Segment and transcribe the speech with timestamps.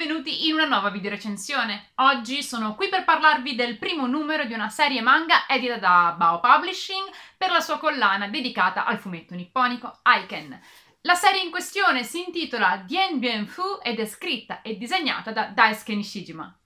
[0.00, 1.90] benvenuti in una nuova video recensione.
[1.96, 6.40] Oggi sono qui per parlarvi del primo numero di una serie manga edita da Bao
[6.40, 7.06] Publishing
[7.36, 10.58] per la sua collana dedicata al fumetto nipponico Aiken.
[11.02, 15.48] La serie in questione si intitola Dien Bien Fu ed è scritta e disegnata da
[15.48, 16.58] Daisuke Nishijima.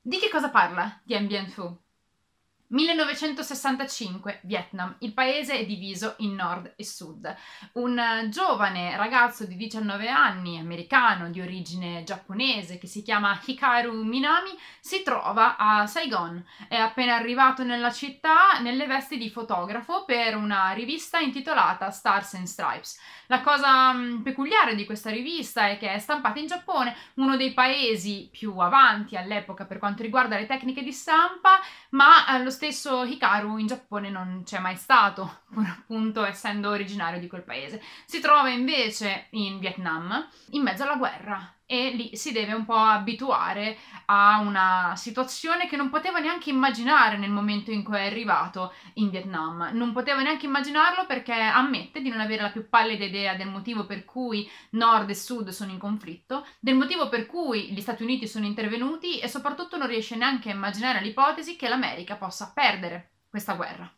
[0.00, 1.83] Di che cosa parla Dien Bien Fu?
[2.68, 4.96] 1965, Vietnam.
[5.00, 7.34] Il paese è diviso in nord e sud.
[7.72, 14.50] Un giovane ragazzo di 19 anni, americano di origine giapponese, che si chiama Hikaru Minami,
[14.80, 16.44] si trova a Saigon.
[16.68, 22.46] È appena arrivato nella città nelle vesti di fotografo per una rivista intitolata Stars and
[22.46, 22.98] Stripes.
[23.26, 27.52] La cosa mm, peculiare di questa rivista è che è stampata in Giappone, uno dei
[27.52, 31.60] paesi più avanti all'epoca per quanto riguarda le tecniche di stampa,
[31.90, 37.26] ma allo stesso Hikaru in Giappone non c'è mai stato, pur appunto essendo originario di
[37.26, 37.82] quel paese.
[38.06, 42.76] Si trova invece in Vietnam, in mezzo alla guerra, e lì si deve un po'
[42.76, 48.72] abituare a una situazione che non poteva neanche immaginare nel momento in cui è arrivato
[48.94, 49.70] in Vietnam.
[49.72, 53.86] Non poteva neanche immaginarlo perché ammette di non avere la più pallida idea del motivo
[53.86, 58.28] per cui nord e sud sono in conflitto, del motivo per cui gli Stati Uniti
[58.28, 63.54] sono intervenuti e soprattutto non riesce neanche a immaginare l'ipotesi che l'America possa perdere questa
[63.54, 63.90] guerra.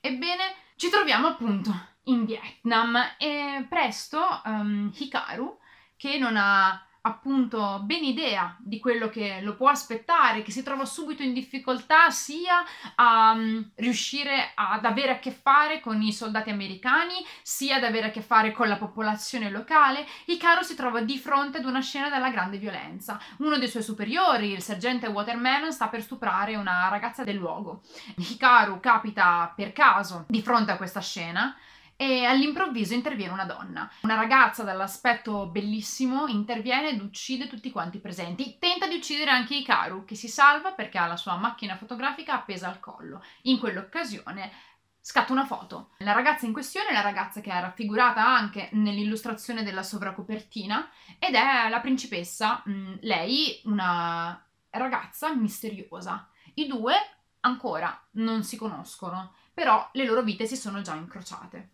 [0.00, 1.72] Ebbene, ci troviamo appunto
[2.04, 5.58] in Vietnam e presto um, Hikaru,
[5.96, 10.84] che non ha appunto ben idea di quello che lo può aspettare, che si trova
[10.86, 16.50] subito in difficoltà sia a um, riuscire ad avere a che fare con i soldati
[16.50, 21.18] americani, sia ad avere a che fare con la popolazione locale, Hikaru si trova di
[21.18, 23.20] fronte ad una scena della grande violenza.
[23.38, 27.82] Uno dei suoi superiori, il sergente Watermelon, sta per stuprare una ragazza del luogo.
[28.16, 31.54] Hikaru capita per caso di fronte a questa scena
[31.96, 33.90] e all'improvviso interviene una donna.
[34.02, 38.56] Una ragazza dall'aspetto bellissimo interviene ed uccide tutti quanti presenti.
[38.58, 42.68] Tenta di uccidere anche Hikaru, che si salva perché ha la sua macchina fotografica appesa
[42.68, 43.22] al collo.
[43.42, 44.50] In quell'occasione
[45.00, 45.90] scatta una foto.
[45.98, 50.88] La ragazza in questione è la ragazza che è raffigurata anche nell'illustrazione della sovracopertina
[51.18, 56.26] ed è la principessa, mm, lei una ragazza misteriosa.
[56.54, 56.94] I due
[57.40, 61.73] ancora non si conoscono, però le loro vite si sono già incrociate.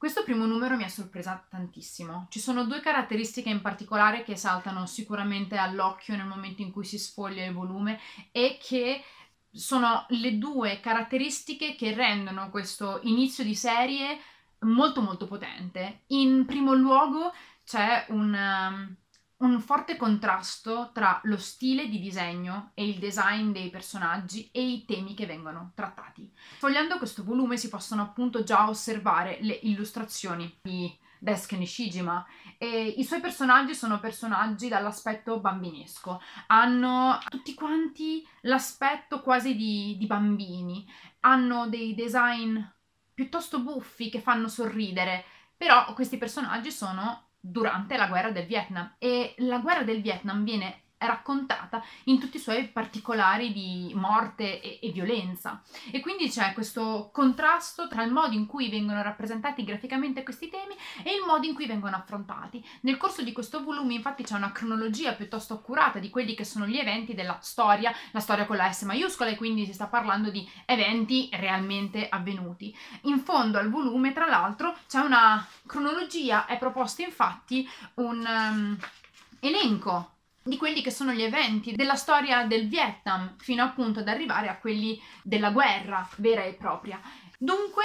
[0.00, 2.26] Questo primo numero mi ha sorpresa tantissimo.
[2.30, 6.98] Ci sono due caratteristiche in particolare che saltano sicuramente all'occhio nel momento in cui si
[6.98, 8.00] sfoglia il volume
[8.32, 9.04] e che
[9.52, 14.18] sono le due caratteristiche che rendono questo inizio di serie
[14.60, 16.04] molto molto potente.
[16.06, 17.34] In primo luogo
[17.66, 18.96] c'è un,
[19.40, 24.84] un forte contrasto tra lo stile di disegno e il design dei personaggi e i
[24.84, 26.30] temi che vengono trattati.
[26.58, 32.26] Fogliando questo volume si possono appunto già osservare le illustrazioni di Desuke Nishijima
[32.58, 40.06] e i suoi personaggi sono personaggi dall'aspetto bambinesco, hanno tutti quanti l'aspetto quasi di, di
[40.06, 40.86] bambini,
[41.20, 42.58] hanno dei design
[43.14, 45.24] piuttosto buffi che fanno sorridere,
[45.56, 48.94] però questi personaggi sono durante la guerra del Vietnam.
[48.98, 54.78] E la guerra del Vietnam viene raccontata in tutti i suoi particolari di morte e,
[54.82, 55.62] e, violenza.
[55.90, 60.74] E quindi c'è questo contrasto tra il modo in cui vengono rappresentati graficamente questi temi
[61.02, 62.64] e il modo in cui vengono affrontati.
[62.82, 66.66] Nel corso di questo volume infatti c'è una cronologia piuttosto accurata di quelli che sono
[66.66, 70.30] gli eventi della storia, la storia con la S maiuscola e quindi si sta parlando
[70.30, 72.76] di eventi realmente avvenuti.
[73.02, 78.78] In fondo al volume, tra l'altro, c'è una cronologia, è proposto infatti un um,
[79.40, 84.48] elenco di quelli che sono gli eventi della storia del Vietnam fino appunto ad arrivare
[84.48, 87.00] a quelli della guerra vera e propria.
[87.38, 87.84] Dunque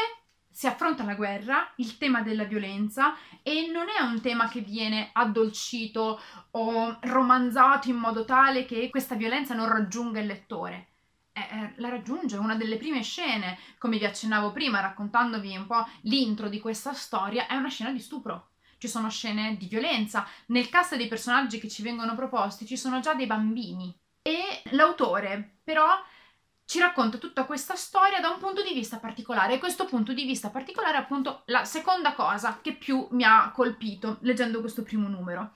[0.50, 5.10] si affronta la guerra, il tema della violenza e non è un tema che viene
[5.12, 6.22] addolcito
[6.52, 10.88] o romanzato in modo tale che questa violenza non raggiunga il lettore.
[11.34, 16.48] Eh, la raggiunge una delle prime scene, come vi accennavo prima raccontandovi un po' l'intro
[16.48, 20.28] di questa storia, è una scena di stupro ci sono scene di violenza.
[20.48, 23.96] Nel cast dei personaggi che ci vengono proposti ci sono già dei bambini.
[24.22, 25.88] E l'autore, però,
[26.66, 30.26] ci racconta tutta questa storia da un punto di vista particolare e questo punto di
[30.26, 35.08] vista particolare è appunto la seconda cosa che più mi ha colpito leggendo questo primo
[35.08, 35.52] numero.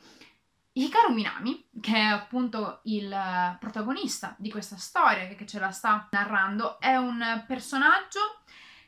[0.72, 3.10] Hikaru Minami, che è appunto il
[3.60, 8.42] protagonista di questa storia che ce la sta narrando, è un personaggio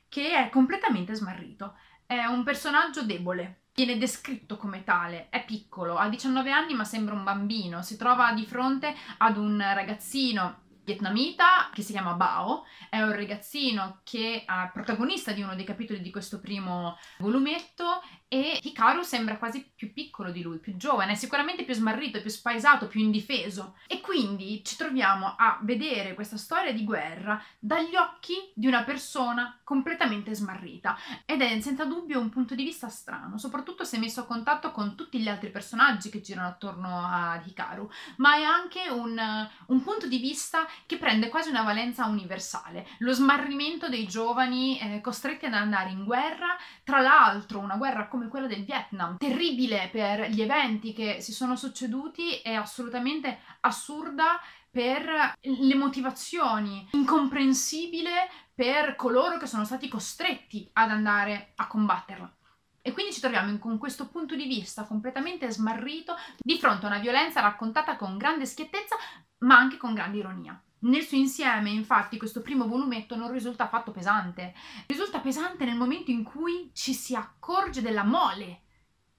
[0.07, 1.75] che è completamente smarrito.
[2.05, 7.13] È un personaggio debole, Viene descritto come tale, è piccolo, ha 19 anni ma sembra
[7.13, 13.01] un bambino, si trova di fronte ad un ragazzino vietnamita che si chiama Bao, è
[13.01, 18.01] un ragazzino che è protagonista di uno dei capitoli di questo primo volumetto
[18.33, 22.87] e Hikaru sembra quasi più piccolo di lui, più giovane, sicuramente più smarrito, più spaesato,
[22.87, 23.75] più indifeso.
[23.87, 29.59] E quindi ci troviamo a vedere questa storia di guerra dagli occhi di una persona
[29.65, 30.97] completamente smarrita.
[31.25, 34.95] Ed è senza dubbio un punto di vista strano, soprattutto se messo a contatto con
[34.95, 39.19] tutti gli altri personaggi che girano attorno a Hikaru, ma è anche un,
[39.65, 42.87] un punto di vista che prende quasi una valenza universale.
[42.99, 48.27] Lo smarrimento dei giovani eh, costretti ad andare in guerra, tra l'altro una guerra come
[48.27, 54.39] quella del Vietnam, terribile per gli eventi che si sono succeduti e assolutamente assurda
[54.69, 62.37] per le motivazioni, incomprensibile per coloro che sono stati costretti ad andare a combatterla.
[62.81, 66.99] E quindi ci troviamo con questo punto di vista completamente smarrito di fronte a una
[66.99, 68.95] violenza raccontata con grande schiettezza,
[69.39, 70.59] ma anche con grande ironia.
[70.81, 74.53] Nel suo insieme, infatti, questo primo volumetto non risulta affatto pesante.
[74.87, 78.61] Risulta pesante nel momento in cui ci si accorge della mole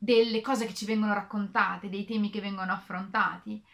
[0.03, 3.64] delle cose che ci vengono raccontate, dei temi che vengono affrontati.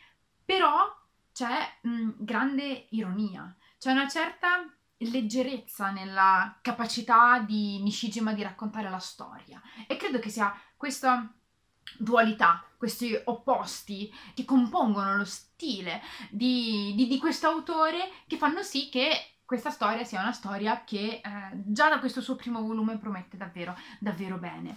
[0.44, 0.94] Però
[1.32, 8.99] c'è mh, grande ironia, c'è una certa leggerezza nella capacità di Nishijima di raccontare la
[8.99, 9.62] storia.
[9.87, 11.32] E credo che sia questa
[11.99, 16.00] dualità, questi opposti che compongono lo stile
[16.31, 19.11] di, di, di questo autore che fanno sì che
[19.45, 23.75] questa storia sia una storia che eh, già da questo suo primo volume promette davvero,
[23.99, 24.77] davvero bene.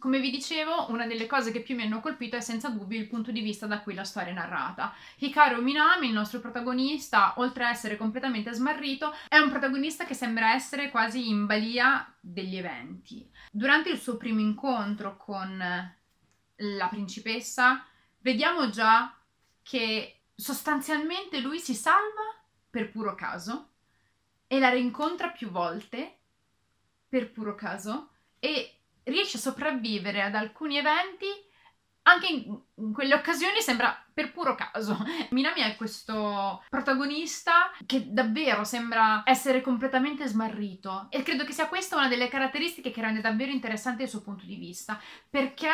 [0.00, 3.06] Come vi dicevo, una delle cose che più mi hanno colpito è senza dubbio il
[3.06, 4.94] punto di vista da cui la storia è narrata.
[5.18, 10.54] Hikaru Minami, il nostro protagonista, oltre a essere completamente smarrito, è un protagonista che sembra
[10.54, 13.30] essere quasi in balia degli eventi.
[13.52, 15.62] Durante il suo primo incontro con
[16.60, 17.84] la principessa,
[18.18, 19.14] vediamo già
[19.62, 23.68] che sostanzialmente lui si salva per puro caso
[24.46, 26.18] e la rincontra più volte
[27.08, 31.26] per puro caso e riesce a sopravvivere ad alcuni eventi
[32.02, 34.98] anche in, in, quelle occasioni sembra per puro caso.
[35.30, 41.96] Minami è questo protagonista che davvero sembra essere completamente smarrito e credo che sia questa
[41.96, 45.70] una delle caratteristiche che rende davvero interessante il suo punto di vista, perché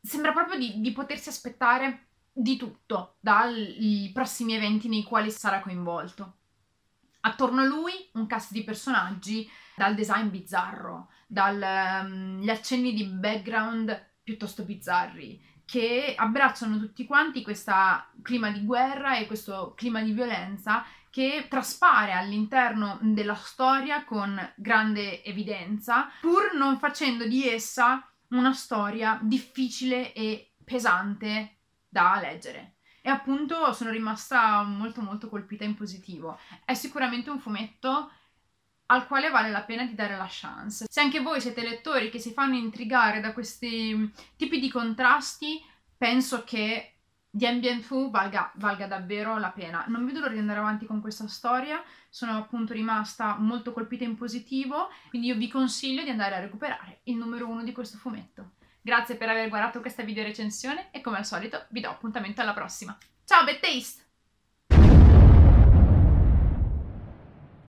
[0.00, 6.34] sembra proprio di, di potersi aspettare di tutto dai prossimi eventi nei quali sarà coinvolto.
[7.20, 14.06] Attorno a lui un cast di personaggi dal design bizzarro, dagli um, accenni di background
[14.22, 17.72] piuttosto bizzarri, che abbracciano tutti quanti questo
[18.22, 25.24] clima di guerra e questo clima di violenza che traspare all'interno della storia con grande
[25.24, 31.58] evidenza, pur non facendo di essa una storia difficile e pesante
[31.88, 32.76] da leggere.
[33.00, 36.38] E appunto sono rimasta molto molto colpita in positivo.
[36.64, 38.10] È sicuramente un fumetto
[38.90, 40.86] al quale vale la pena di dare la chance.
[40.88, 45.62] Se anche voi siete lettori che si fanno intrigare da questi tipi di contrasti,
[45.96, 46.97] penso che
[47.30, 49.84] di Ambient Fu valga, valga, davvero la pena.
[49.88, 54.16] Non vedo l'ora di andare avanti con questa storia, sono appunto rimasta molto colpita in
[54.16, 58.52] positivo, quindi io vi consiglio di andare a recuperare il numero uno di questo fumetto.
[58.80, 62.54] Grazie per aver guardato questa video recensione e come al solito vi do appuntamento alla
[62.54, 62.96] prossima.
[63.24, 64.07] Ciao, taste!